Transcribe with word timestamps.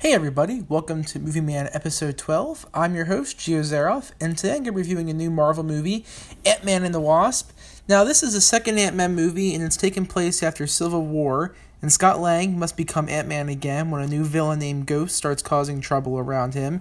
Hey 0.00 0.14
everybody, 0.14 0.64
welcome 0.66 1.04
to 1.04 1.18
Movie 1.18 1.42
Man 1.42 1.68
episode 1.74 2.16
12. 2.16 2.64
I'm 2.72 2.94
your 2.94 3.04
host, 3.04 3.36
Gio 3.36 3.60
Zaroff, 3.60 4.12
and 4.18 4.34
today 4.34 4.52
I'm 4.54 4.62
going 4.62 4.64
to 4.64 4.72
be 4.72 4.78
reviewing 4.78 5.10
a 5.10 5.12
new 5.12 5.30
Marvel 5.30 5.62
movie, 5.62 6.06
Ant-Man 6.46 6.84
and 6.84 6.94
the 6.94 7.00
Wasp. 7.00 7.50
Now, 7.86 8.02
this 8.02 8.22
is 8.22 8.32
the 8.32 8.40
second 8.40 8.78
Ant-Man 8.78 9.14
movie, 9.14 9.54
and 9.54 9.62
it's 9.62 9.76
taken 9.76 10.06
place 10.06 10.42
after 10.42 10.66
Civil 10.66 11.04
War, 11.04 11.54
and 11.82 11.92
Scott 11.92 12.18
Lang 12.18 12.58
must 12.58 12.78
become 12.78 13.10
Ant-Man 13.10 13.50
again 13.50 13.90
when 13.90 14.00
a 14.00 14.06
new 14.06 14.24
villain 14.24 14.60
named 14.60 14.86
Ghost 14.86 15.16
starts 15.16 15.42
causing 15.42 15.82
trouble 15.82 16.18
around 16.18 16.54
him. 16.54 16.80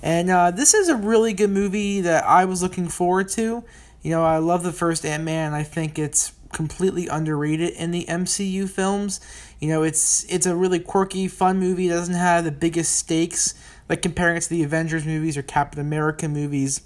And 0.00 0.30
uh, 0.30 0.52
this 0.52 0.72
is 0.72 0.88
a 0.88 0.94
really 0.94 1.32
good 1.32 1.50
movie 1.50 2.00
that 2.02 2.22
I 2.22 2.44
was 2.44 2.62
looking 2.62 2.86
forward 2.86 3.30
to. 3.30 3.64
You 4.00 4.10
know, 4.12 4.22
I 4.22 4.38
love 4.38 4.62
the 4.62 4.70
first 4.70 5.04
Ant-Man, 5.04 5.54
I 5.54 5.64
think 5.64 5.98
it's 5.98 6.34
completely 6.52 7.08
underrated 7.08 7.70
in 7.74 7.90
the 7.90 8.04
MCU 8.06 8.68
films. 8.68 9.20
You 9.60 9.68
know, 9.68 9.82
it's 9.82 10.24
it's 10.24 10.46
a 10.46 10.56
really 10.56 10.80
quirky, 10.80 11.28
fun 11.28 11.58
movie. 11.58 11.88
It 11.88 11.92
doesn't 11.92 12.14
have 12.14 12.44
the 12.44 12.52
biggest 12.52 12.96
stakes, 12.96 13.54
like 13.88 14.02
comparing 14.02 14.36
it 14.36 14.42
to 14.42 14.50
the 14.50 14.62
Avengers 14.62 15.04
movies 15.04 15.36
or 15.36 15.42
Captain 15.42 15.80
America 15.80 16.28
movies. 16.28 16.82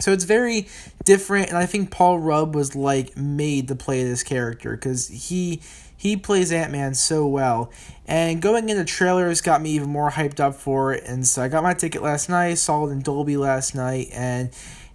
So 0.00 0.12
it's 0.12 0.24
very 0.24 0.66
different, 1.04 1.48
and 1.48 1.56
I 1.56 1.66
think 1.66 1.90
Paul 1.90 2.18
Rudd 2.18 2.54
was 2.54 2.74
like 2.74 3.16
made 3.16 3.68
to 3.68 3.76
play 3.76 4.02
this 4.02 4.22
character 4.22 4.72
because 4.72 5.08
he 5.08 5.60
he 5.96 6.16
plays 6.16 6.52
Ant 6.52 6.72
Man 6.72 6.94
so 6.94 7.26
well. 7.26 7.70
And 8.06 8.42
going 8.42 8.68
into 8.68 8.84
trailers 8.84 9.40
got 9.40 9.62
me 9.62 9.70
even 9.70 9.88
more 9.88 10.10
hyped 10.10 10.40
up 10.40 10.56
for 10.56 10.92
it, 10.92 11.04
and 11.06 11.26
so 11.26 11.42
I 11.42 11.48
got 11.48 11.62
my 11.62 11.74
ticket 11.74 12.02
last 12.02 12.28
night, 12.28 12.58
saw 12.58 12.86
it 12.86 12.90
in 12.90 13.00
Dolby 13.02 13.36
last 13.36 13.74
night, 13.74 14.08
and 14.12 14.50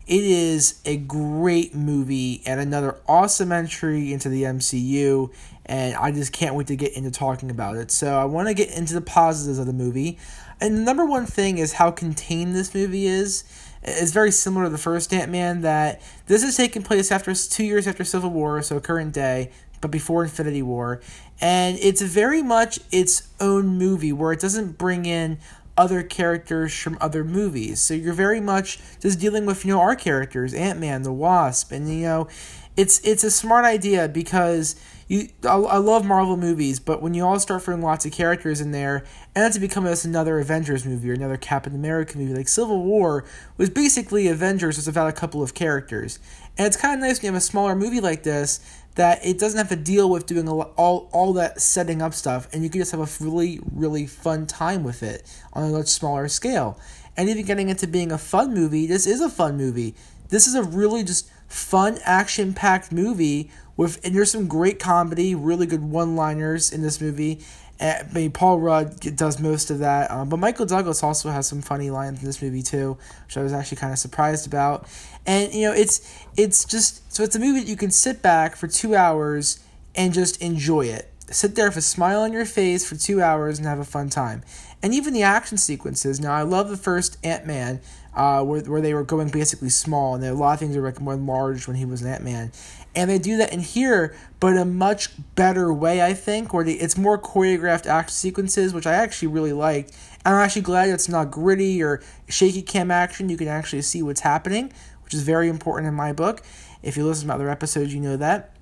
it 0.10 0.24
is 0.24 0.82
a 0.86 0.98
great 0.98 1.76
movie 1.76 2.42
and 2.44 2.60
another 2.60 2.98
awesome 3.08 3.52
entry 3.52 4.12
into 4.12 4.28
the 4.28 4.42
MCU, 4.42 5.32
and 5.68 5.96
I 5.96 6.12
just 6.12 6.34
can't 6.34 6.56
wait 6.56 6.66
to 6.68 6.76
get 6.76 6.94
into 6.94 7.12
talking 7.12 7.52
about 7.52 7.76
it. 7.78 7.92
So, 7.92 8.18
I 8.18 8.26
want 8.26 8.48
to 8.48 8.56
get 8.56 8.76
into 8.76 8.96
the 8.96 9.02
positives 9.02 9.60
of 9.60 9.68
the 9.68 9.74
movie. 9.74 10.18
And 10.60 10.76
the 10.76 10.82
number 10.82 11.06
one 11.06 11.28
thing 11.28 11.60
is 11.60 11.74
how 11.74 11.92
contained 11.92 12.56
this 12.56 12.74
movie 12.74 13.06
is. 13.06 13.44
It's 13.84 14.12
very 14.12 14.32
similar 14.32 14.66
to 14.66 14.72
the 14.72 14.80
first 14.80 15.14
Ant 15.14 15.32
Man, 15.32 15.62
that 15.62 16.02
this 16.26 16.42
is 16.42 16.58
taking 16.58 16.82
place 16.82 17.12
after 17.12 17.36
two 17.36 17.64
years 17.64 17.88
after 17.88 18.04
Civil 18.04 18.32
War, 18.32 18.64
so 18.64 18.80
current 18.80 19.14
day, 19.14 19.52
but 19.80 19.92
before 19.92 20.24
Infinity 20.24 20.64
War. 20.64 21.02
And 21.40 21.78
it's 21.80 22.02
very 22.02 22.42
much 22.42 22.80
its 22.92 23.30
own 23.40 23.68
movie 23.68 24.12
where 24.12 24.34
it 24.34 24.40
doesn't 24.40 24.80
bring 24.80 25.06
in 25.06 25.38
other 25.80 26.04
characters 26.04 26.78
from 26.78 26.98
other 27.00 27.24
movies. 27.24 27.80
So 27.80 27.94
you're 27.94 28.14
very 28.14 28.42
much 28.42 28.80
just 29.00 29.18
dealing 29.20 29.46
with 29.46 29.64
you 29.66 29.74
know 29.74 29.80
our 29.80 29.96
characters, 29.96 30.54
Ant 30.54 30.78
Man, 30.78 31.04
the 31.04 31.14
Wasp, 31.14 31.72
and 31.72 31.90
you 31.90 32.02
know, 32.02 32.28
it's 32.76 33.00
it's 33.00 33.24
a 33.24 33.32
smart 33.32 33.64
idea 33.64 34.10
because 34.10 34.76
you 35.08 35.30
I, 35.46 35.56
I 35.56 35.78
love 35.78 36.06
Marvel 36.06 36.36
movies, 36.36 36.82
but 36.82 37.02
when 37.02 37.14
you 37.14 37.26
all 37.26 37.40
start 37.40 37.64
throwing 37.64 37.82
lots 37.82 38.06
of 38.06 38.12
characters 38.12 38.60
in 38.60 38.72
there, 38.72 38.98
and 39.34 39.46
that's 39.46 39.58
become 39.58 39.86
just 39.86 40.04
another 40.04 40.38
Avengers 40.40 40.86
movie 40.86 41.10
or 41.10 41.14
another 41.14 41.38
Captain 41.38 41.74
America 41.74 42.18
movie, 42.18 42.36
like 42.36 42.50
Civil 42.50 42.84
War 42.84 43.24
was 43.56 43.70
basically 43.70 44.28
Avengers 44.28 44.76
was 44.76 44.88
about 44.88 45.08
a 45.08 45.14
couple 45.14 45.42
of 45.42 45.54
characters, 45.54 46.20
and 46.60 46.68
it's 46.68 46.76
kind 46.76 46.94
of 46.94 47.00
nice 47.00 47.20
when 47.20 47.28
you 47.28 47.34
have 47.34 47.42
a 47.42 47.42
smaller 47.42 47.74
movie 47.74 48.02
like 48.02 48.24
this 48.24 48.60
that 48.96 49.26
it 49.26 49.40
doesn't 49.40 49.58
have 49.58 49.70
to 49.70 49.78
deal 49.78 50.10
with 50.10 50.26
doing 50.26 50.50
all 50.50 51.10
all 51.14 51.32
that 51.34 51.62
setting 51.62 52.02
up 52.02 52.14
stuff, 52.14 52.50
and 52.52 52.64
you 52.64 52.70
can 52.70 52.82
just 52.82 52.92
have 52.92 53.00
a 53.00 53.24
really 53.24 53.62
really 53.74 54.06
fun 54.06 54.46
time 54.46 54.84
with 54.84 55.02
it 55.02 55.24
on 55.54 55.64
a 55.64 55.70
much 55.70 55.88
smaller 55.88 56.28
scale. 56.28 56.78
And 57.16 57.30
even 57.30 57.46
getting 57.46 57.70
into 57.70 57.88
being 57.88 58.12
a 58.12 58.18
fun 58.18 58.54
movie, 58.54 58.88
this 58.88 59.08
is 59.08 59.22
a 59.22 59.30
fun 59.30 59.56
movie. 59.56 59.96
This 60.28 60.48
is 60.48 60.56
a 60.56 60.64
really 60.64 61.04
just 61.04 61.30
fun 61.48 61.98
action 62.04 62.54
packed 62.54 62.92
movie 62.92 63.50
with 63.80 64.06
and 64.06 64.14
there's 64.14 64.30
some 64.30 64.48
great 64.50 64.78
comedy, 64.78 65.36
really 65.36 65.66
good 65.66 65.82
one 65.82 66.18
liners 66.18 66.74
in 66.74 66.82
this 66.82 67.00
movie, 67.00 67.40
I 67.80 68.04
mean, 68.14 68.32
Paul 68.32 68.60
Rudd 68.60 69.00
does 69.16 69.40
most 69.40 69.72
of 69.72 69.80
that, 69.80 70.12
um, 70.12 70.28
but 70.28 70.36
Michael 70.36 70.66
Douglas 70.66 71.02
also 71.02 71.30
has 71.30 71.48
some 71.48 71.62
funny 71.62 71.90
lines 71.90 72.20
in 72.20 72.26
this 72.26 72.42
movie 72.42 72.62
too, 72.62 72.98
which 73.26 73.38
I 73.38 73.42
was 73.42 73.54
actually 73.54 73.78
kind 73.78 73.94
of 73.94 74.00
surprised 74.00 74.46
about. 74.46 74.86
And 75.26 75.54
you 75.54 75.62
know, 75.62 75.72
it's 75.72 76.26
it's 76.36 76.66
just 76.66 77.10
so 77.14 77.24
it's 77.24 77.38
a 77.38 77.40
movie 77.40 77.62
that 77.62 77.70
you 77.70 77.78
can 77.78 77.90
sit 77.90 78.22
back 78.22 78.58
for 78.58 78.68
two 78.68 78.98
hours 78.98 79.64
and 79.96 80.14
just 80.14 80.42
enjoy 80.42 80.88
it. 80.88 81.10
Sit 81.32 81.56
there 81.56 81.70
with 81.70 81.78
a 81.78 81.82
smile 81.82 82.24
on 82.24 82.34
your 82.34 82.46
face 82.46 82.86
for 82.86 82.96
two 82.96 83.22
hours 83.22 83.60
and 83.60 83.66
have 83.68 83.80
a 83.80 83.86
fun 83.86 84.10
time. 84.10 84.44
And 84.84 84.94
even 84.94 85.14
the 85.14 85.24
action 85.24 85.58
sequences. 85.58 86.20
Now, 86.20 86.34
I 86.34 86.42
love 86.42 86.70
the 86.70 86.78
first 86.78 87.18
Ant 87.24 87.46
Man, 87.46 87.80
uh, 88.14 88.44
where 88.44 88.62
where 88.62 88.82
they 88.82 88.94
were 88.94 89.04
going 89.04 89.30
basically 89.30 89.70
small, 89.70 90.16
and 90.16 90.24
a 90.26 90.34
lot 90.34 90.54
of 90.54 90.60
things 90.60 90.76
were 90.76 90.84
like 90.84 91.00
more 91.00 91.16
large 91.16 91.66
when 91.66 91.78
he 91.78 91.86
was 91.86 92.02
an 92.02 92.10
Ant 92.10 92.26
Man 92.26 92.52
and 93.00 93.10
they 93.10 93.18
do 93.18 93.38
that 93.38 93.54
in 93.54 93.62
here, 93.62 94.14
but 94.42 94.58
a 94.58 94.66
much 94.66 95.12
better 95.34 95.74
way, 95.74 96.02
I 96.02 96.14
think, 96.14 96.54
where 96.54 96.68
it's 96.68 96.98
more 96.98 97.18
choreographed 97.18 97.86
action 97.86 98.14
sequences, 98.14 98.74
which 98.74 98.86
I 98.86 98.94
actually 98.94 99.30
really 99.30 99.54
liked. 99.54 99.96
And 100.26 100.36
I'm 100.36 100.42
actually 100.42 100.64
glad 100.64 100.90
it's 100.90 101.08
not 101.08 101.32
gritty 101.32 101.82
or 101.82 102.02
shaky 102.28 102.62
cam 102.62 102.92
action. 102.92 103.30
You 103.30 103.38
can 103.38 103.48
actually 103.48 103.84
see 103.84 104.02
what's 104.04 104.20
happening, 104.20 104.74
which 105.06 105.14
is 105.14 105.24
very 105.24 105.48
important 105.48 105.88
in 105.88 105.94
my 105.94 106.12
book. 106.12 106.42
If 106.84 106.98
you 106.98 107.06
listen 107.06 107.30
to 107.30 107.34
other 107.36 107.50
episodes, 107.50 107.94
you 107.94 108.02
know 108.02 108.18
that. 108.18 108.54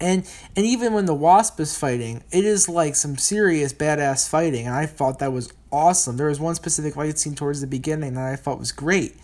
And 0.00 0.28
and 0.56 0.66
even 0.66 0.92
when 0.92 1.06
the 1.06 1.14
wasp 1.14 1.60
is 1.60 1.78
fighting, 1.78 2.24
it 2.32 2.44
is 2.44 2.68
like 2.68 2.96
some 2.96 3.16
serious 3.16 3.72
badass 3.72 4.28
fighting, 4.28 4.66
and 4.66 4.74
I 4.74 4.86
thought 4.86 5.20
that 5.20 5.32
was 5.32 5.52
awesome. 5.70 6.16
There 6.16 6.26
was 6.26 6.40
one 6.40 6.56
specific 6.56 6.94
fight 6.94 7.20
scene 7.20 7.36
towards 7.36 7.60
the 7.60 7.68
beginning 7.68 8.14
that 8.14 8.32
I 8.32 8.34
thought 8.34 8.58
was 8.58 8.72
great 8.72 9.14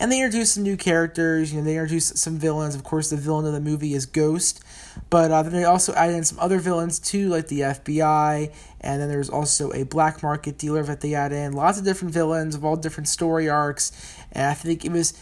and 0.00 0.10
they 0.10 0.20
introduce 0.20 0.52
some 0.52 0.62
new 0.62 0.78
characters. 0.78 1.52
You 1.52 1.58
know, 1.58 1.64
they 1.64 1.76
introduce 1.76 2.06
some 2.16 2.38
villains. 2.38 2.74
Of 2.74 2.82
course, 2.82 3.10
the 3.10 3.16
villain 3.16 3.46
of 3.46 3.52
the 3.52 3.60
movie 3.60 3.92
is 3.92 4.06
Ghost, 4.06 4.64
but 5.10 5.30
uh, 5.30 5.42
then 5.42 5.52
they 5.52 5.64
also 5.64 5.92
add 5.92 6.10
in 6.10 6.24
some 6.24 6.38
other 6.40 6.58
villains 6.58 6.98
too, 6.98 7.28
like 7.28 7.48
the 7.48 7.60
FBI, 7.60 8.52
and 8.80 9.00
then 9.00 9.08
there's 9.10 9.28
also 9.28 9.70
a 9.72 9.84
black 9.84 10.22
market 10.22 10.56
dealer 10.56 10.82
that 10.84 11.02
they 11.02 11.14
add 11.14 11.32
in. 11.32 11.52
Lots 11.52 11.78
of 11.78 11.84
different 11.84 12.14
villains 12.14 12.54
of 12.54 12.64
all 12.64 12.76
different 12.76 13.08
story 13.08 13.48
arcs, 13.48 13.92
and 14.32 14.46
I 14.46 14.54
think 14.54 14.86
it 14.86 14.90
was 14.90 15.12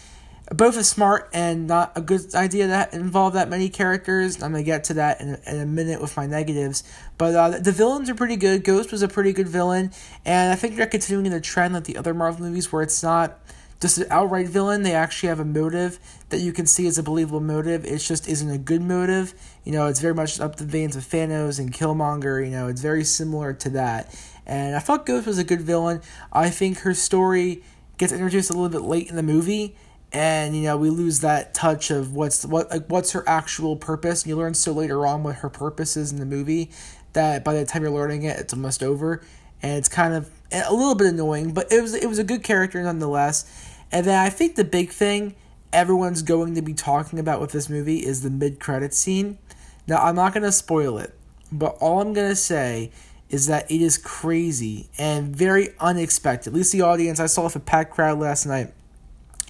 both 0.55 0.79
a 0.79 0.85
smart 0.85 1.29
and 1.35 1.67
not 1.67 1.93
a 1.95 2.01
good 2.01 2.35
idea 2.35 2.69
that 2.69 2.95
involve 2.95 3.35
that 3.35 3.51
many 3.51 3.69
characters. 3.69 4.37
I'm 4.37 4.53
gonna 4.53 4.63
get 4.63 4.85
to 4.85 4.95
that 4.95 5.21
in 5.21 5.31
a, 5.31 5.51
in 5.51 5.61
a 5.61 5.67
minute 5.67 6.01
with 6.01 6.17
my 6.17 6.27
negatives, 6.27 6.85
but 7.19 7.35
uh, 7.35 7.59
the 7.59 7.73
villains 7.73 8.09
are 8.09 8.15
pretty 8.15 8.37
good. 8.37 8.63
Ghost 8.63 8.93
was 8.93 9.03
a 9.03 9.09
pretty 9.09 9.33
good 9.33 9.49
villain, 9.49 9.91
and 10.25 10.53
I 10.53 10.55
think 10.55 10.77
they're 10.77 10.87
continuing 10.87 11.33
the 11.33 11.41
trend 11.41 11.75
like 11.75 11.85
the 11.85 11.97
other 11.97 12.15
Marvel 12.15 12.47
movies 12.47 12.73
where 12.73 12.83
it's 12.83 13.03
not 13.03 13.41
just 13.81 13.99
an 13.99 14.07
outright 14.11 14.49
villain. 14.49 14.83
They 14.83 14.95
actually 14.95 15.29
have 15.29 15.41
a 15.41 15.45
motive 15.45 15.99
that 16.31 16.41
you 16.41 16.53
can 16.53 16.67
see 16.67 16.87
as 16.87 16.99
a 16.99 17.03
believable 17.03 17.41
motive. 17.41 17.85
It 17.85 17.99
just 17.99 18.29
isn't 18.29 18.51
a 18.51 18.59
good 18.59 18.83
motive. 18.83 19.35
You 19.65 19.73
know, 19.73 19.87
it's 19.87 20.01
very 20.01 20.15
much 20.15 20.41
up 20.41 20.57
the 20.57 20.65
veins 20.65 20.97
of 20.97 21.05
Thanos 21.05 21.59
and 21.59 21.73
Killmonger. 21.73 22.45
You 22.45 22.51
know, 22.51 22.69
it's 22.69 22.81
very 22.81 23.05
similar 23.05 23.53
to 23.55 23.71
that. 23.71 24.15
And 24.47 24.75
I 24.75 24.79
thought 24.79 25.07
Ghost 25.07 25.27
was 25.27 25.39
a 25.39 25.45
good 25.45 25.61
villain. 25.61 26.01
I 26.33 26.51
think 26.51 26.79
her 26.79 26.95
story 26.95 27.63
gets 27.99 28.13
introduced 28.13 28.51
a 28.51 28.55
little 28.55 28.69
bit 28.71 28.83
late 28.83 29.11
in 29.11 29.17
the 29.17 29.23
movie, 29.23 29.77
and 30.13 30.57
you 30.57 30.63
know 30.63 30.77
we 30.79 30.89
lose 30.89 31.21
that 31.21 31.53
touch 31.53 31.91
of 31.91 32.15
what's 32.15 32.47
what 32.47 32.71
like 32.71 32.87
what's 32.87 33.13
her 33.13 33.29
actual 33.29 33.77
purpose. 33.77 34.23
And 34.23 34.31
you 34.31 34.37
learn 34.37 34.55
so 34.55 34.73
later 34.73 35.07
on 35.07 35.23
what 35.23 35.37
her 35.37 35.51
purpose 35.51 35.97
is 35.97 36.13
in 36.13 36.19
the 36.19 36.25
movie 36.25 36.71
that 37.13 37.45
by 37.45 37.55
the 37.55 37.67
time 37.67 37.83
you're 37.83 37.91
learning 37.91 38.23
it, 38.23 38.39
it's 38.39 38.55
almost 38.55 38.83
over, 38.83 39.23
and 39.63 39.77
it's 39.77 39.89
kind 39.89 40.15
of 40.15 40.31
a 40.53 40.73
little 40.73 40.95
bit 40.95 41.09
annoying. 41.09 41.53
But 41.53 41.73
it 41.73 41.83
was 41.83 41.95
it 41.95 42.09
was 42.09 42.19
a 42.19 42.25
good 42.25 42.43
character 42.43 42.83
nonetheless 42.83 43.69
and 43.91 44.07
then 44.07 44.19
I 44.19 44.31
think 44.31 44.57
the 44.57 44.65
big 44.65 44.91
thing 44.91 45.35
everyone's 45.73 46.23
going 46.23 46.55
to 46.55 46.63
be 46.63 46.75
talking 46.75 47.19
about 47.19 47.41
with 47.41 47.53
this 47.53 47.69
movie 47.69 47.99
is 47.99 48.23
the 48.23 48.31
mid 48.31 48.61
credit 48.61 48.95
scene. 48.95 49.39
Now, 49.87 49.99
I'm 49.99 50.15
not 50.15 50.35
going 50.35 50.45
to 50.45 50.53
spoil 50.53 50.99
it, 50.99 51.15
but 51.51 51.77
all 51.81 52.01
I'm 52.01 52.13
going 52.13 52.29
to 52.29 52.37
say 52.37 52.91
is 53.31 53.47
that 53.47 53.71
it 53.71 53.81
is 53.81 53.97
crazy 53.97 54.89
and 54.99 55.35
very 55.35 55.71
unexpected. 55.81 56.51
At 56.51 56.57
least 56.57 56.73
the 56.73 56.83
audience, 56.83 57.21
I 57.21 57.27
saw 57.27 57.45
with 57.45 57.57
a 57.57 57.61
packed 57.61 57.93
crowd 57.93 58.19
last 58.19 58.47
night, 58.47 58.73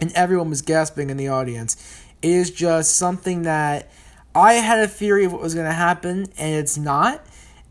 and 0.01 0.13
everyone 0.13 0.51
was 0.51 0.63
gasping 0.63 1.11
in 1.11 1.17
the 1.17 1.29
audience. 1.29 1.77
It 2.23 2.31
is 2.31 2.51
just 2.51 2.97
something 2.97 3.43
that 3.43 3.91
I 4.35 4.55
had 4.55 4.79
a 4.81 4.89
theory 4.89 5.25
of 5.25 5.33
what 5.33 5.43
was 5.43 5.55
going 5.55 5.67
to 5.67 5.73
happen, 5.73 6.27
and 6.39 6.55
it's 6.55 6.77
not. 6.77 7.25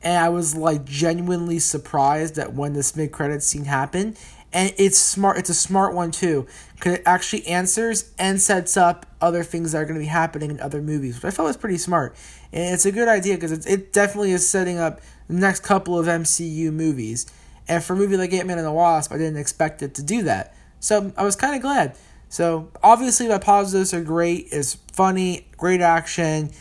And 0.08 0.18
I 0.24 0.30
was 0.30 0.56
like 0.56 0.86
genuinely 0.86 1.60
surprised 1.60 2.36
that 2.36 2.54
when 2.54 2.72
this 2.72 2.96
mid 2.96 3.12
credit 3.12 3.44
scene 3.44 3.66
happened, 3.66 4.18
and 4.54 4.74
it's 4.78 4.98
smart. 4.98 5.38
It's 5.38 5.50
a 5.50 5.54
smart 5.54 5.94
one 5.94 6.12
too, 6.12 6.48
because 6.76 6.94
it 6.94 7.04
actually 7.06 7.46
answers 7.46 8.14
and 8.18 8.42
sets 8.42 8.78
up 8.78 9.06
other 9.20 9.44
things 9.44 9.74
that 9.74 9.80
are 9.80 9.84
going 9.84 9.96
to 9.96 10.00
be 10.00 10.06
happening 10.06 10.50
in 10.50 10.62
other 10.62 10.82
movies, 10.82 11.16
which 11.16 11.26
I 11.26 11.36
felt 11.36 11.48
was 11.48 11.58
pretty 11.58 11.78
smart. 11.78 12.16
And 12.54 12.74
it's 12.74 12.86
a 12.86 12.92
good 12.94 13.10
idea 13.10 13.36
because 13.36 13.66
it 13.68 13.92
definitely 13.92 14.32
is 14.32 14.48
setting 14.48 14.78
up 14.80 15.02
the 15.28 15.34
next 15.34 15.64
couple 15.64 16.00
of 16.00 16.06
MCU 16.06 16.72
movies. 16.72 17.26
And 17.68 17.84
for 17.84 17.92
a 17.92 17.98
movie 17.98 18.16
like 18.16 18.32
Ant 18.32 18.48
Man 18.48 18.58
and 18.58 18.66
the 18.66 18.72
Wasp, 18.72 19.12
I 19.12 19.18
didn't 19.18 19.36
expect 19.36 19.82
it 19.82 19.94
to 19.96 20.04
do 20.04 20.24
that, 20.24 20.56
so 20.80 21.12
I 21.18 21.26
was 21.26 21.36
kind 21.36 21.54
of 21.54 21.62
glad. 21.62 21.98
So 22.30 22.72
obviously, 22.82 23.28
my 23.28 23.40
positives 23.40 23.94
are 23.94 24.02
great. 24.02 24.48
It's 24.54 24.76
funny, 24.94 25.48
great 25.58 25.82
action. 25.82 26.52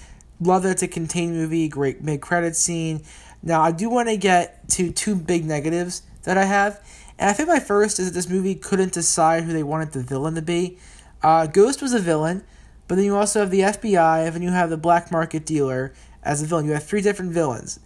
Love 0.40 0.64
that 0.64 0.70
it's 0.70 0.82
a 0.82 0.88
contained 0.88 1.34
movie. 1.34 1.68
Great 1.68 2.02
mid 2.02 2.20
credit 2.20 2.56
scene. 2.56 3.04
Now 3.42 3.62
I 3.62 3.72
do 3.72 3.88
want 3.88 4.08
to 4.08 4.16
get 4.16 4.68
to 4.70 4.90
two 4.90 5.14
big 5.14 5.44
negatives 5.44 6.02
that 6.24 6.36
I 6.36 6.44
have 6.44 6.80
and 7.18 7.30
I 7.30 7.32
think 7.32 7.48
my 7.48 7.60
first 7.60 7.98
is 7.98 8.06
that 8.06 8.14
this 8.14 8.28
movie 8.28 8.54
couldn't 8.54 8.92
decide 8.92 9.44
who 9.44 9.52
they 9.52 9.62
wanted 9.62 9.92
the 9.92 10.02
villain 10.02 10.34
to 10.34 10.42
be. 10.42 10.78
Uh, 11.22 11.46
Ghost 11.46 11.80
was 11.80 11.94
a 11.94 11.98
villain, 11.98 12.44
but 12.88 12.96
then 12.96 13.04
you 13.04 13.16
also 13.16 13.40
have 13.40 13.50
the 13.50 13.60
FBI, 13.60 14.26
and 14.26 14.44
you 14.44 14.50
have 14.50 14.70
the 14.70 14.76
black 14.76 15.10
market 15.10 15.46
dealer 15.46 15.94
as 16.22 16.42
a 16.42 16.46
villain. 16.46 16.66
You 16.66 16.72
have 16.72 16.84
three 16.84 17.00
different 17.00 17.32
villains, 17.32 17.80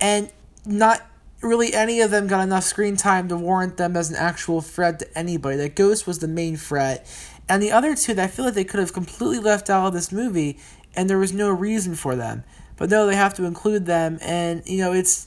and 0.00 0.30
not 0.64 1.02
really 1.42 1.74
any 1.74 2.00
of 2.00 2.10
them 2.10 2.26
got 2.26 2.42
enough 2.42 2.64
screen 2.64 2.96
time 2.96 3.28
to 3.28 3.36
warrant 3.36 3.76
them 3.76 3.96
as 3.96 4.10
an 4.10 4.16
actual 4.16 4.60
threat 4.60 5.00
to 5.00 5.18
anybody. 5.18 5.56
That 5.56 5.74
Ghost 5.74 6.06
was 6.06 6.20
the 6.20 6.28
main 6.28 6.56
threat, 6.56 7.06
and 7.48 7.60
the 7.60 7.72
other 7.72 7.96
two 7.96 8.14
that 8.14 8.24
I 8.24 8.28
feel 8.28 8.44
like 8.44 8.54
they 8.54 8.64
could 8.64 8.80
have 8.80 8.92
completely 8.92 9.40
left 9.40 9.68
out 9.68 9.88
of 9.88 9.94
this 9.94 10.12
movie, 10.12 10.58
and 10.94 11.10
there 11.10 11.18
was 11.18 11.32
no 11.32 11.50
reason 11.50 11.96
for 11.96 12.14
them. 12.14 12.44
But 12.76 12.90
no, 12.90 13.06
they 13.06 13.16
have 13.16 13.34
to 13.34 13.44
include 13.44 13.86
them, 13.86 14.18
and 14.22 14.62
you 14.66 14.78
know 14.78 14.92
it's. 14.92 15.26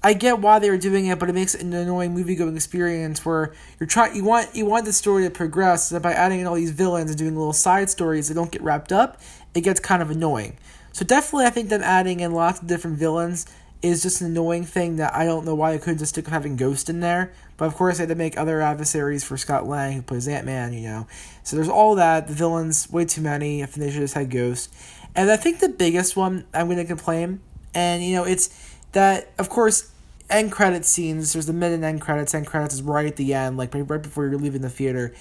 I 0.00 0.12
get 0.12 0.38
why 0.38 0.60
they 0.60 0.70
were 0.70 0.78
doing 0.78 1.06
it, 1.06 1.18
but 1.18 1.28
it 1.28 1.34
makes 1.34 1.56
an 1.56 1.72
annoying 1.72 2.14
movie 2.14 2.36
going 2.36 2.54
experience 2.54 3.26
where 3.26 3.52
you're 3.80 3.88
trying 3.88 4.14
you 4.14 4.24
want 4.24 4.54
you 4.54 4.64
want 4.64 4.84
the 4.84 4.92
story 4.92 5.24
to 5.24 5.30
progress 5.30 5.88
so 5.88 5.98
by 5.98 6.12
adding 6.12 6.38
in 6.38 6.46
all 6.46 6.54
these 6.54 6.70
villains 6.70 7.10
and 7.10 7.18
doing 7.18 7.36
little 7.36 7.52
side 7.52 7.90
stories 7.90 8.28
that 8.28 8.34
don't 8.34 8.52
get 8.52 8.62
wrapped 8.62 8.92
up, 8.92 9.20
it 9.54 9.62
gets 9.62 9.80
kind 9.80 10.00
of 10.00 10.10
annoying. 10.10 10.56
So 10.92 11.04
definitely 11.04 11.46
I 11.46 11.50
think 11.50 11.68
them 11.68 11.82
adding 11.82 12.20
in 12.20 12.30
lots 12.30 12.60
of 12.60 12.68
different 12.68 12.96
villains 12.96 13.46
is 13.82 14.02
just 14.02 14.20
an 14.20 14.28
annoying 14.28 14.64
thing 14.64 14.96
that 14.96 15.14
I 15.14 15.24
don't 15.24 15.44
know 15.44 15.54
why 15.54 15.72
they 15.72 15.78
couldn't 15.78 15.98
just 15.98 16.10
stick 16.10 16.24
with 16.24 16.32
having 16.32 16.56
Ghost 16.56 16.90
in 16.90 17.00
there. 17.00 17.32
But 17.56 17.66
of 17.66 17.74
course, 17.74 17.98
they 17.98 18.02
had 18.02 18.08
to 18.08 18.14
make 18.14 18.36
other 18.36 18.60
adversaries 18.60 19.24
for 19.24 19.36
Scott 19.36 19.66
Lang, 19.66 19.96
who 19.96 20.02
plays 20.02 20.26
Ant 20.26 20.46
Man, 20.46 20.72
you 20.72 20.82
know. 20.82 21.06
So 21.44 21.56
there's 21.56 21.68
all 21.68 21.94
that. 21.96 22.26
The 22.26 22.34
villains, 22.34 22.90
way 22.90 23.04
too 23.04 23.20
many. 23.20 23.62
I 23.62 23.66
think 23.66 23.84
they 23.86 23.90
should 23.90 24.00
just 24.00 24.14
had 24.14 24.30
Ghost. 24.30 24.74
And 25.14 25.30
I 25.30 25.36
think 25.36 25.60
the 25.60 25.68
biggest 25.68 26.16
one 26.16 26.46
I'm 26.54 26.66
going 26.66 26.78
to 26.78 26.84
complain, 26.84 27.40
and 27.74 28.02
you 28.02 28.14
know, 28.14 28.24
it's 28.24 28.76
that, 28.92 29.32
of 29.38 29.48
course, 29.48 29.90
end 30.30 30.52
credit 30.52 30.84
scenes, 30.84 31.32
there's 31.32 31.46
the 31.46 31.52
mid 31.52 31.72
and 31.72 31.84
end 31.84 32.00
credits. 32.00 32.34
End 32.34 32.46
credits 32.46 32.74
is 32.74 32.82
right 32.82 33.06
at 33.06 33.16
the 33.16 33.34
end, 33.34 33.56
like 33.56 33.74
right 33.74 34.02
before 34.02 34.26
you're 34.26 34.38
leaving 34.38 34.62
the 34.62 34.70
theater. 34.70 35.14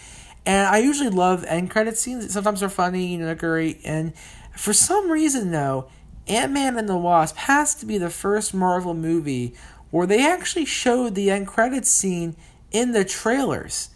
And 0.45 0.68
I 0.68 0.78
usually 0.78 1.10
love 1.10 1.44
end 1.45 1.69
credit 1.69 1.98
scenes. 1.98 2.31
Sometimes 2.31 2.62
they're 2.62 2.69
funny, 2.69 3.07
you 3.07 3.18
know, 3.18 3.25
they're 3.25 3.36
great. 3.36 3.81
And 3.84 4.16
for 4.56 4.74
some 4.74 5.12
reason, 5.12 5.51
though, 5.51 5.90
Ant 6.28 6.51
Man 6.51 6.78
and 6.78 6.88
the 6.88 6.98
Wasp 6.98 7.36
has 7.36 7.75
to 7.75 7.86
be 7.86 7.98
the 7.98 8.10
first 8.10 8.54
Marvel 8.54 8.94
movie 8.94 9.54
where 9.92 10.07
they 10.07 10.25
actually 10.25 10.66
showed 10.66 11.16
the 11.16 11.31
end 11.31 11.48
credits 11.48 11.90
scene 11.90 12.36
in 12.72 12.92
the 12.92 13.06
trailers. 13.06 13.90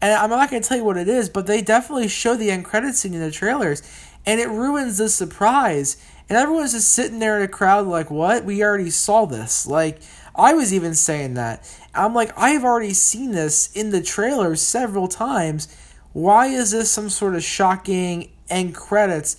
And 0.00 0.12
I'm 0.12 0.30
not 0.30 0.50
going 0.50 0.62
to 0.62 0.68
tell 0.68 0.76
you 0.76 0.84
what 0.84 0.96
it 0.96 1.08
is, 1.08 1.28
but 1.28 1.46
they 1.46 1.62
definitely 1.62 2.08
show 2.08 2.36
the 2.36 2.50
end 2.50 2.64
credits 2.64 3.00
scene 3.00 3.14
in 3.14 3.20
the 3.20 3.30
trailers. 3.30 3.82
And 4.26 4.40
it 4.40 4.48
ruins 4.48 4.98
the 4.98 5.08
surprise. 5.08 5.96
And 6.28 6.36
everyone's 6.36 6.72
just 6.72 6.92
sitting 6.92 7.18
there 7.18 7.36
in 7.36 7.42
a 7.42 7.48
crowd 7.48 7.86
like, 7.86 8.10
what? 8.10 8.44
We 8.44 8.62
already 8.62 8.90
saw 8.90 9.24
this. 9.24 9.66
Like, 9.66 10.00
I 10.34 10.54
was 10.54 10.74
even 10.74 10.94
saying 10.94 11.34
that. 11.34 11.68
I'm 11.94 12.14
like, 12.14 12.32
I've 12.36 12.64
already 12.64 12.92
seen 12.92 13.32
this 13.32 13.72
in 13.72 13.90
the 13.90 14.02
trailer 14.02 14.54
several 14.56 15.08
times. 15.08 15.68
Why 16.12 16.46
is 16.46 16.70
this 16.70 16.90
some 16.90 17.08
sort 17.08 17.34
of 17.34 17.42
shocking 17.42 18.30
end 18.50 18.74
credits 18.74 19.36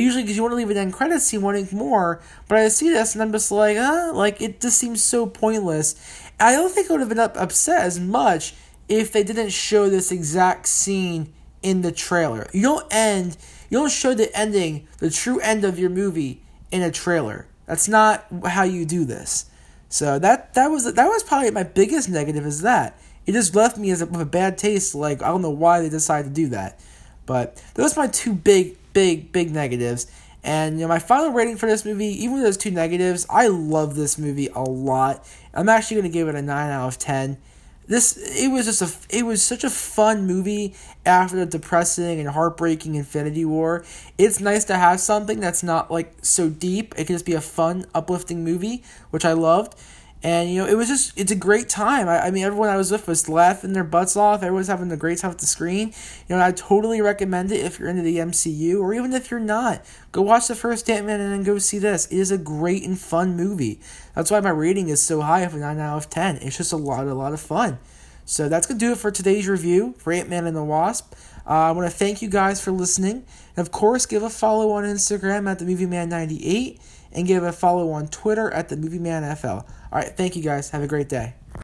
usually 0.00 0.22
because 0.22 0.36
you 0.36 0.42
want 0.42 0.52
to 0.52 0.56
leave 0.56 0.70
an 0.70 0.76
end 0.76 0.92
credits 0.92 1.26
scene 1.26 1.42
wanting 1.42 1.68
more, 1.72 2.20
but 2.48 2.58
I 2.58 2.68
see 2.68 2.88
this 2.90 3.14
and 3.14 3.22
I'm 3.22 3.32
just 3.32 3.50
like, 3.50 3.76
uh, 3.76 4.12
like 4.14 4.40
it 4.40 4.60
just 4.60 4.78
seems 4.78 5.02
so 5.02 5.26
pointless. 5.26 5.94
And 6.40 6.48
I 6.48 6.52
don't 6.52 6.72
think 6.72 6.88
I 6.88 6.94
would 6.94 7.00
have 7.00 7.08
been 7.08 7.18
up, 7.18 7.36
upset 7.36 7.82
as 7.82 8.00
much 8.00 8.54
if 8.88 9.12
they 9.12 9.22
didn't 9.22 9.50
show 9.50 9.88
this 9.88 10.10
exact 10.10 10.66
scene 10.66 11.32
in 11.62 11.82
the 11.82 11.92
trailer. 11.92 12.48
You 12.52 12.62
don't 12.62 12.86
end, 12.90 13.36
you 13.70 13.78
don't 13.78 13.90
show 13.90 14.14
the 14.14 14.34
ending, 14.36 14.86
the 14.98 15.10
true 15.10 15.40
end 15.40 15.64
of 15.64 15.78
your 15.78 15.90
movie 15.90 16.42
in 16.70 16.82
a 16.82 16.90
trailer. 16.90 17.46
That's 17.66 17.88
not 17.88 18.26
how 18.46 18.64
you 18.64 18.84
do 18.84 19.04
this. 19.04 19.46
So 19.88 20.18
that 20.18 20.54
that 20.54 20.68
was 20.68 20.92
that 20.92 21.06
was 21.06 21.22
probably 21.22 21.50
my 21.50 21.64
biggest 21.64 22.08
negative 22.08 22.46
is 22.46 22.62
that 22.62 22.98
it 23.26 23.32
just 23.32 23.54
left 23.54 23.76
me 23.76 23.90
as 23.90 24.00
a, 24.00 24.06
with 24.06 24.20
a 24.20 24.26
bad 24.26 24.56
taste. 24.56 24.94
Like 24.94 25.22
I 25.22 25.28
don't 25.28 25.42
know 25.42 25.50
why 25.50 25.80
they 25.80 25.88
decided 25.88 26.28
to 26.28 26.34
do 26.34 26.48
that, 26.48 26.80
but 27.26 27.62
those 27.74 27.96
are 27.96 28.00
my 28.00 28.06
two 28.08 28.32
big 28.32 28.76
big, 28.92 29.32
big 29.32 29.52
negatives. 29.52 30.06
And 30.44 30.76
you 30.76 30.82
know, 30.82 30.88
my 30.88 30.98
final 30.98 31.30
rating 31.30 31.56
for 31.56 31.66
this 31.66 31.84
movie, 31.84 32.06
even 32.06 32.34
with 32.34 32.42
those 32.42 32.56
two 32.56 32.70
negatives, 32.70 33.26
I 33.30 33.46
love 33.46 33.94
this 33.94 34.18
movie 34.18 34.48
a 34.48 34.62
lot. 34.62 35.26
I'm 35.54 35.68
actually 35.68 35.98
gonna 35.98 36.08
give 36.08 36.28
it 36.28 36.34
a 36.34 36.42
nine 36.42 36.70
out 36.70 36.88
of 36.88 36.98
ten. 36.98 37.38
This 37.86 38.16
it 38.16 38.48
was 38.48 38.66
just 38.66 38.82
a 38.82 39.16
it 39.16 39.24
was 39.26 39.42
such 39.42 39.64
a 39.64 39.70
fun 39.70 40.26
movie 40.26 40.74
after 41.04 41.36
the 41.36 41.46
depressing 41.46 42.20
and 42.20 42.28
heartbreaking 42.28 42.94
Infinity 42.94 43.44
War. 43.44 43.84
It's 44.18 44.40
nice 44.40 44.64
to 44.66 44.76
have 44.76 45.00
something 45.00 45.40
that's 45.40 45.62
not 45.62 45.90
like 45.90 46.14
so 46.22 46.48
deep. 46.48 46.94
It 46.96 47.06
can 47.06 47.14
just 47.14 47.26
be 47.26 47.34
a 47.34 47.40
fun, 47.40 47.86
uplifting 47.94 48.44
movie, 48.44 48.84
which 49.10 49.24
I 49.24 49.32
loved. 49.32 49.74
And 50.24 50.50
you 50.50 50.62
know, 50.62 50.68
it 50.68 50.76
was 50.76 50.86
just 50.86 51.18
it's 51.18 51.32
a 51.32 51.36
great 51.36 51.68
time. 51.68 52.08
I, 52.08 52.26
I 52.26 52.30
mean, 52.30 52.44
everyone 52.44 52.68
I 52.68 52.76
was 52.76 52.92
with 52.92 53.08
was 53.08 53.28
laughing 53.28 53.72
their 53.72 53.82
butts 53.82 54.16
off. 54.16 54.42
Everyone's 54.42 54.68
having 54.68 54.92
a 54.92 54.96
great 54.96 55.18
time 55.18 55.32
at 55.32 55.38
the 55.38 55.46
screen. 55.46 55.92
You 56.28 56.36
know, 56.36 56.42
I 56.42 56.52
totally 56.52 57.00
recommend 57.00 57.50
it 57.50 57.64
if 57.64 57.80
you're 57.80 57.88
into 57.88 58.02
the 58.02 58.18
MCU, 58.18 58.80
or 58.80 58.94
even 58.94 59.12
if 59.12 59.30
you're 59.30 59.40
not. 59.40 59.84
Go 60.12 60.22
watch 60.22 60.46
the 60.46 60.54
first 60.54 60.88
Ant 60.88 61.06
Man 61.06 61.20
and 61.20 61.32
then 61.32 61.42
go 61.42 61.58
see 61.58 61.78
this. 61.78 62.06
It 62.06 62.18
is 62.18 62.30
a 62.30 62.38
great 62.38 62.84
and 62.84 62.98
fun 62.98 63.36
movie. 63.36 63.80
That's 64.14 64.30
why 64.30 64.38
my 64.40 64.50
rating 64.50 64.88
is 64.88 65.02
so 65.02 65.22
high 65.22 65.40
of 65.40 65.54
a 65.54 65.58
nine 65.58 65.80
out 65.80 65.96
of 65.96 66.08
ten. 66.08 66.36
It's 66.36 66.56
just 66.56 66.72
a 66.72 66.76
lot, 66.76 67.06
a 67.06 67.14
lot 67.14 67.32
of 67.32 67.40
fun. 67.40 67.78
So 68.24 68.48
that's 68.48 68.68
gonna 68.68 68.78
do 68.78 68.92
it 68.92 68.98
for 68.98 69.10
today's 69.10 69.48
review 69.48 69.94
for 69.98 70.12
Ant 70.12 70.28
Man 70.28 70.46
and 70.46 70.56
the 70.56 70.62
Wasp. 70.62 71.14
Uh, 71.44 71.50
I 71.50 71.70
want 71.72 71.90
to 71.90 71.96
thank 71.96 72.22
you 72.22 72.28
guys 72.28 72.60
for 72.60 72.70
listening. 72.70 73.24
And 73.56 73.66
of 73.66 73.72
course, 73.72 74.06
give 74.06 74.22
a 74.22 74.30
follow 74.30 74.70
on 74.70 74.84
Instagram 74.84 75.50
at 75.50 75.58
the 75.58 75.64
Movie 75.64 75.86
Man 75.86 76.08
98 76.08 76.80
and 77.12 77.26
give 77.26 77.42
a 77.42 77.52
follow 77.52 77.90
on 77.90 78.08
Twitter 78.08 78.50
at 78.52 78.68
the 78.68 78.76
Movie 78.76 79.00
Man 79.00 79.34
FL. 79.36 79.66
All 79.92 79.98
right, 79.98 80.16
thank 80.16 80.36
you 80.36 80.42
guys. 80.42 80.70
Have 80.70 80.82
a 80.82 80.86
great 80.86 81.10
day. 81.10 81.34